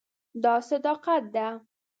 دا 0.43 0.53
صداقت 0.69 1.23
ده. 1.35 1.47